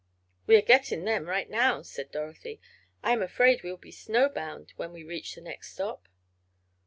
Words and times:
"We 0.47 0.55
are 0.57 0.63
getting 0.63 1.03
them 1.03 1.27
right 1.27 1.47
now," 1.47 1.83
said 1.83 2.11
Dorothy. 2.11 2.59
"I 3.03 3.11
am 3.13 3.21
afraid 3.21 3.61
we 3.61 3.69
will 3.69 3.77
be 3.77 3.91
snowbound 3.91 4.73
when 4.75 4.91
we 4.93 5.03
reach 5.03 5.35
the 5.35 5.41
next 5.41 5.73
stop." 5.73 6.07